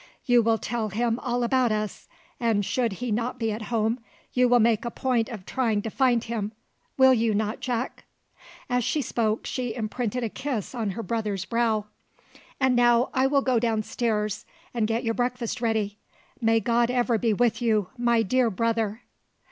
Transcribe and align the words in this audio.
You 0.25 0.41
will 0.41 0.57
tell 0.57 0.89
him 0.89 1.19
all 1.19 1.43
about 1.43 1.71
us, 1.71 2.09
and 2.39 2.65
should 2.65 2.93
he 2.93 3.11
not 3.11 3.37
be 3.37 3.51
at 3.51 3.61
home, 3.69 3.99
you 4.33 4.49
will 4.49 4.59
make 4.59 4.83
a 4.83 4.89
point 4.89 5.29
of 5.29 5.45
trying 5.45 5.83
to 5.83 5.91
find 5.91 6.23
him, 6.23 6.53
will 6.97 7.13
you 7.13 7.35
not, 7.35 7.59
Jack?" 7.59 8.05
As 8.67 8.83
she 8.83 9.03
spoke, 9.03 9.45
she 9.45 9.75
imprinted 9.75 10.23
a 10.23 10.29
kiss 10.29 10.73
on 10.73 10.89
her 10.97 11.03
brother's 11.03 11.45
brow. 11.45 11.85
"And 12.59 12.75
now 12.75 13.11
I 13.13 13.27
will 13.27 13.43
go 13.43 13.59
down 13.59 13.83
stairs 13.83 14.43
and 14.73 14.87
get 14.87 15.03
your 15.03 15.13
breakfast 15.13 15.61
ready. 15.61 15.99
May 16.41 16.61
God 16.61 16.89
ever 16.89 17.19
be 17.19 17.31
with 17.31 17.61
you, 17.61 17.89
my 17.95 18.23
dear 18.23 18.49
brother!" 18.49 19.03